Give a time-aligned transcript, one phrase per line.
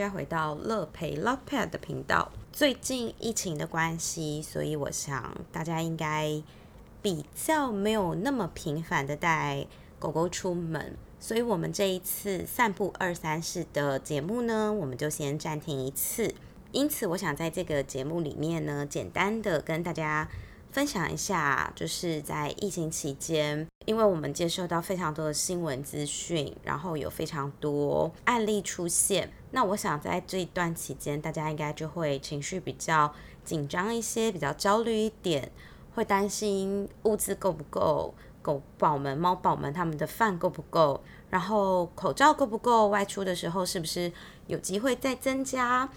[0.00, 2.32] 家回到乐培 Love Pet 的频道。
[2.50, 6.42] 最近疫情的关系，所以我想大家应该
[7.02, 9.66] 比较没有那么频繁的带
[9.98, 16.34] 狗狗出门，所以我们这一次散步二三四的节目呢，我们就先暂停一次。
[16.72, 20.28] 因此，我想在这个节目里面呢，简单的跟大家
[20.72, 29.32] 分享一下，就是在疫情期间，因为我们接受到非常多的新闻资讯，然后有非常多案例出现。
[29.50, 33.12] 那我想在这一段期间，大家应该就会情绪比较
[33.44, 35.50] 紧张一些，比较焦虑一点，
[35.96, 44.12] 会担心物资够不够，狗宝们、猫宝们他们的饭够不够，然后口罩够不够，外出的时候是不是
[44.46, 45.88] 有机会再增加。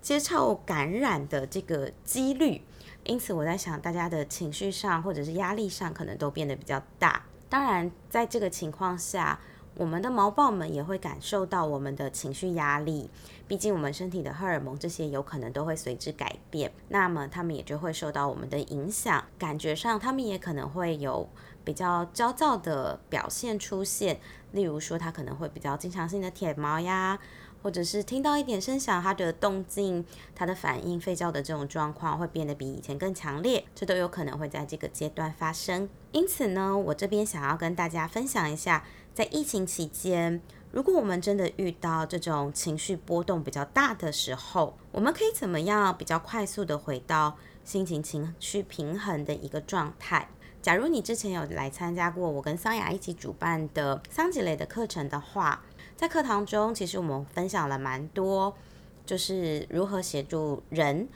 [0.00, 2.62] 接触感染的这个几率，
[3.02, 7.24] 因此我在想，大家的情绪上或者是压力上，可能都变得比较大。
[7.50, 9.40] 当然，在这个情况下，
[9.74, 13.10] 我们的毛豹们也会感受到我们的情绪压力。
[13.48, 19.24] 毕竟，我们身体的荷尔蒙这些有可能都会随之改变，那么他们也就会受到我们的影响。
[19.36, 21.28] 感觉上，他们也可能会有
[21.64, 24.20] 比较焦躁的表现出现，
[24.52, 27.18] 例如说，他可能会比较经常性的舔毛呀。
[27.62, 35.88] 或者是听到一点声响，它的动静、它的反应、吠叫的这种状况会变得比以前更强烈，这都有可能会在这个阶段发生。
[36.12, 40.40] 因此呢，我这边想要跟大家分享一下，在疫情期间，
[40.72, 50.28] 如果我们真的遇到这种情绪波动比较大的时候，我们可以怎么样比较快速的回到心情情绪平衡的一个状态？
[50.62, 55.62] 假如你之前有来参加过我跟桑雅一起主办的桑吉雷的课程的话。
[56.00, 58.56] 在课堂中，其实我们分享了蛮多，
[59.04, 61.06] 就是如何协助人，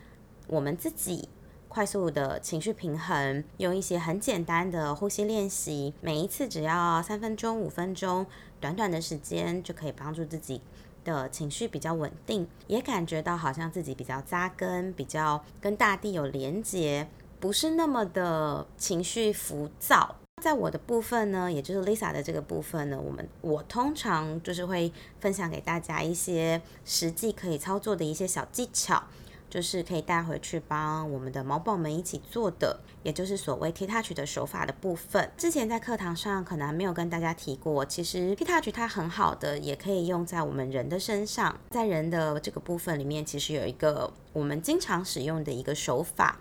[0.46, 1.26] 我们自己
[1.68, 8.26] 快速的情绪平衡，用一些很简单的呼吸练习，每一次只要三分钟、五分钟，
[8.60, 10.60] 短短的时间就可以帮助自己
[11.02, 17.08] 的情绪比较稳定，也感觉到好像自己比较扎根，比较跟大地有连结，
[17.40, 20.16] 不是那么的情绪浮躁。
[20.44, 29.02] 在我的部分呢，也就是 Lisa 的这个部分呢，我们我通常就是会分享给大家一些实际可以操作的一些小技巧，
[29.48, 35.32] 就是可以带回去帮我们的毛宝们一起做的，也就是所谓 T Touch 的手法的部分。
[35.38, 41.58] 之前在课堂上可能还没有跟大家提过，其实 T Touch 它很好的，也可以用在我们人的身上。
[41.70, 46.38] 在人的这个部分里面，其实有一个我们经常使用的一个手法，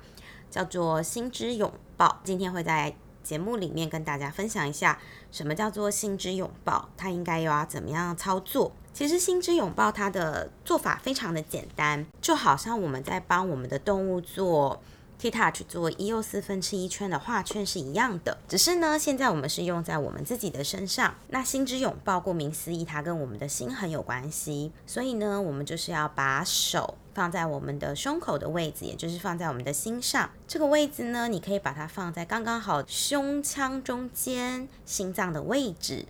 [0.51, 2.19] 叫做心之拥抱。
[2.25, 2.93] 今天会在
[3.23, 4.99] 节目里面跟大家分享一下，
[5.31, 8.71] 什么叫做心之拥抱，它应该又要怎么样操作？
[8.93, 14.81] 其实心之拥抱它的做法非常的简单，就好像我们在帮我们的动物做。
[15.17, 21.15] T touch 做一又四分之一圈的画圈是一样的，只是呢，现在我们是用在我们自己的身上。
[21.29, 30.29] 那心之拥抱，顾名思义，它跟我们的心很有关系，所以呢，我们就是要把手放在我们的胸口的位置，也就是放在我们的心上。
[30.45, 36.05] 这个位置呢，你可以把它放在刚刚好胸腔中间心脏的位置，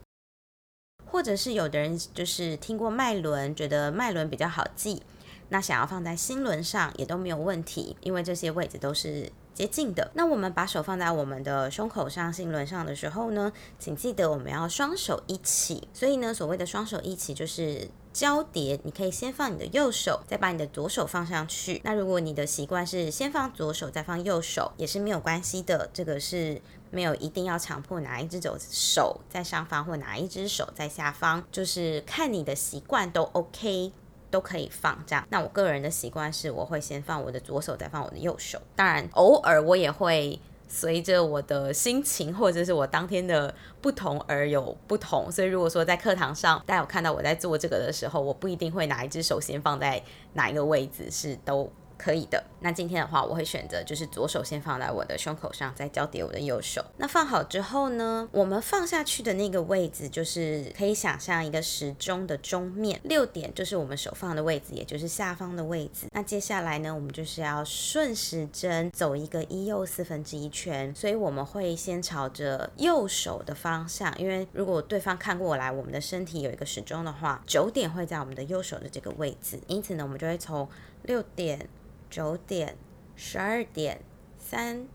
[1.06, 5.03] 或者是有的人就是听过脉轮，觉得脉轮比较好记。
[5.49, 10.11] 那想要放在心轮上也都没有问题，因为这些位置都是接近的。
[10.15, 15.87] 那我们把手放在我们的胸口上、心轮上的时候呢，请记得我们要双手一起。
[15.93, 21.81] 所以呢，所谓的双手一起就是交叠，你可以先放你的右手，再把你的左手放上去。
[21.83, 25.89] 那如果你的习惯是先放左手再放右手，也是没有关系的。
[25.93, 33.91] 这个是没有一定要强迫哪一只手手在上方或哪一只手在下方，就是看你的习惯都 OK。
[34.33, 38.59] 都可以放这样，那我个人的习惯是，我会先放我的左手，再放我的右手。
[38.75, 45.31] 当然，偶尔我也会随着我的心情或者是我当天的不同而有不同。
[45.31, 50.01] 所以，如果说在课堂上大家有看到我在做这个的时候，我不一定会哪一只手先放在
[50.33, 51.72] 哪一个位置，是都。
[52.03, 52.44] 可以的。
[52.59, 56.84] 那今天的话，我会选择就是左手先放在我的胸口上，再交叠我的右手。
[56.97, 66.08] 那放好之后呢，我们放下去的那个位置，就是可以想象一个时钟的钟面，六点就是我们手放的位置，也就是下方的位置。
[66.11, 80.67] 那接下来呢，我们就是要顺时针走一个一右四分之一圈，所以我们会先朝着右手的方向，因为如果对方看过来，我们的身体有一个时钟的话，九点会在我们的右手的这个位置，因此呢，我们就会从
[81.03, 81.67] 六点。
[82.13, 82.77] 九点、
[83.15, 83.99] 十二点、
[84.37, 84.85] 三、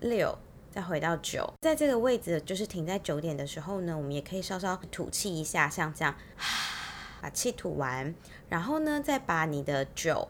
[0.00, 0.38] 六，
[0.70, 6.16] 再回到九，在这个位置就是停在九点的时候呢，我们也可以稍稍吐气一下，像这样，
[7.20, 8.14] 把气吐完，
[8.48, 10.28] 然后呢，再把你的九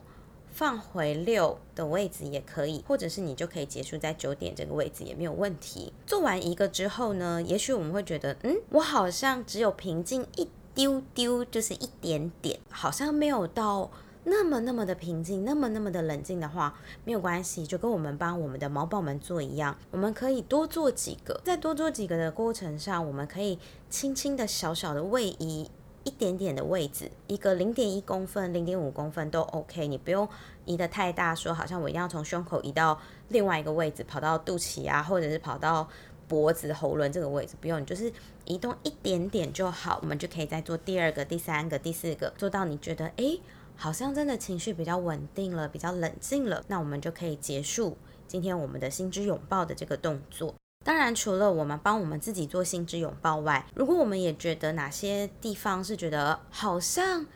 [0.50, 5.92] 放回六的位置也可以，或者是你就可以结束在九点这个位置也没有问题。
[6.08, 13.88] 做完一个之后呢，也许我们会觉得，嗯，我好像只有平静一丢丢，就是一点点，好像没有到。
[14.24, 16.72] 那么那么的平静，那么那么的冷静的话，
[17.04, 23.58] 没有关系，就跟我们帮我们的毛宝们做一样，我们可以多做几个，在多做几个的过程上，我们可以
[23.90, 25.68] 轻轻的、小小的位移
[26.04, 30.28] 一点点的位置，一个零点一公分、零点五公分都 OK，你不用
[30.66, 35.88] 移的太大，说好像我一定要从胸口移到另外一个位置，跑到肚脐啊，或者是跑到
[36.28, 38.12] 脖子、喉轮这个位置，不用，你就是
[38.44, 43.40] 移动一点点就好，我们就可以再做第二个、第三个、第四个，做到你觉得诶。
[43.82, 47.96] 好像真的情绪比较稳定了，比较冷静了，那我们就可以结束
[48.28, 50.54] 今天我们的心之拥抱的这个动作。
[50.84, 57.26] 当然，除了我们帮我们自己做心之拥抱外，如果我们也觉得哪些地方是觉得好像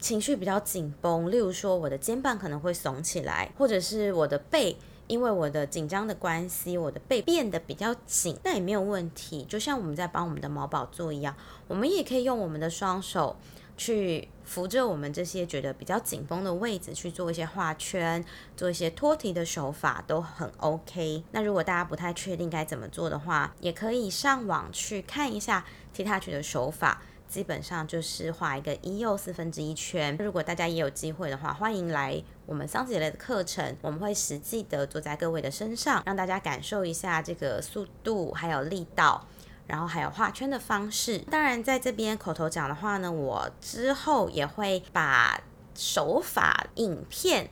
[0.00, 4.76] 情绪比较紧绷，例如说我的肩膀可能会耸起来，或者是我的背
[5.06, 9.44] 因为我的紧张的关系，我的背变得比较紧，那也没有问题。
[9.44, 11.36] 就像我们在帮我们的毛宝做一样，
[11.68, 13.36] 我们也可以用我们的双手。
[13.76, 18.24] 去扶着我们这些觉得比较紧绷的位置去做一些画圈，
[18.56, 21.24] 做一些托提的手法都很 OK。
[21.32, 30.16] 那如果大家不太确定该怎么做的话，也可以上网去看一下 T Touch 的手法，基本上就是画一个一右四分之一圈。
[30.18, 39.26] 如果大家也有机会的话，欢迎来我们桑姐类的课程，我们会实际的坐在各位的身上，让大家感受一下这个速度还有力道。
[39.66, 45.40] 然后还有画圈的方式，当然在这边口头讲的话呢，我之后也会把
[45.74, 47.50] 手法影片，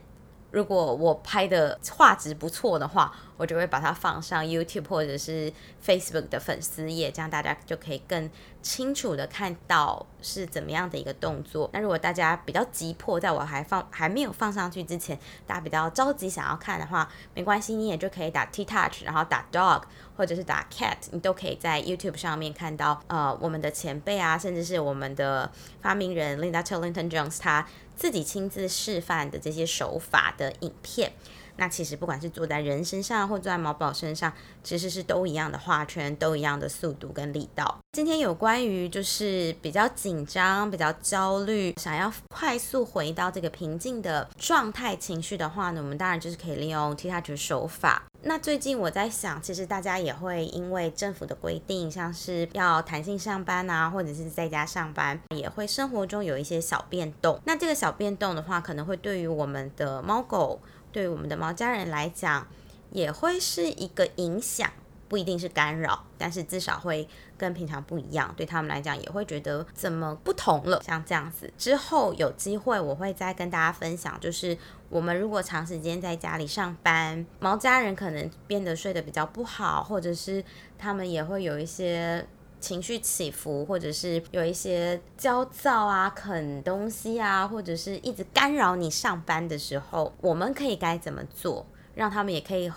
[0.51, 3.13] 如果我拍的画质不错的话。
[3.37, 5.51] 我就会把它放上 YouTube 或者是
[5.85, 8.29] Facebook 的粉丝页，这样大家就可以更
[8.61, 11.69] 清楚的看到是怎么样的一个动作。
[11.73, 19.83] 那如果大家比较急迫，在我还放还没有放上去之前，大家比较着急想要看的话，没关系，你也就可以打 T Touch，然后打 Dog
[20.15, 25.51] 或者是打 Cat，你都可以在 YouTube 上面看到呃我们的前辈啊，甚至是我们的
[25.81, 31.11] 发明人 Linda Chillington Jones 他自己亲自示范的这些手法的影片。
[31.57, 34.31] 那其实不管是坐在人身上，或坐在毛宝身上，
[34.63, 37.79] 其实是都一样的画圈，都一样的速度跟力道。
[37.91, 48.03] 今天有关于就是比较紧张、比较焦虑，想要快速回到这个平静的状态情绪的话呢，我们当然就是可以利用 T Touch 手法。
[48.25, 57.39] 那最近我在想，其实大家也会因为政府的规定，像是要弹性上班啊，或者是在家上班，也会生活中有一些小变动。
[57.45, 60.59] 那这个小变动的话，可能会对于我们的猫狗。
[60.93, 62.47] 对我们的毛家人来讲，
[62.91, 64.71] 也会是一个影响，
[65.09, 67.05] 不一定是干扰，但是至少会
[67.37, 68.33] 跟平常不一样。
[68.37, 70.81] 对他们来讲，也会觉得怎么不同了。
[70.81, 74.57] 像这样子，之后有机会我会再跟大家分享，就是
[74.89, 80.41] 我们如果长时间在家里上班，毛家人可能变得睡得比较不好，或者是
[80.77, 82.25] 他们也会有一些。
[82.63, 92.71] 情绪起伏，或者是有一些焦躁啊、啃东西啊，或者是一直干扰你上班的时候，我们可以该怎么做，让他们也可以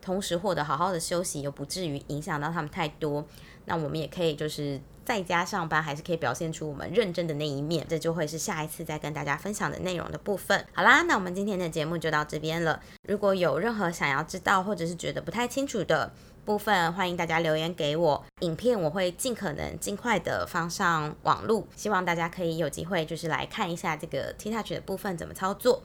[0.00, 3.26] 同时获得好好的休息，又不至于影响到他们太多。
[3.66, 7.84] 那我们也可以就是在家上班，还是可以表现出我们认真的那一面。
[7.86, 10.64] 这就会是下一次再跟大家分享的内容的部分。
[10.72, 12.80] 好啦，那我们今天的节目就到这边了。
[13.02, 16.12] 如果有任何想要知道，或者是觉得不太清楚的，
[16.46, 25.82] 部分欢迎大家留言给我，影片我会尽可能尽快的放上网路，希望大家可以有机会就是来看一下这个 T Touch 的部分怎么操作。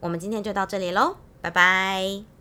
[0.00, 2.39] 我们今天就到这里喽，拜拜。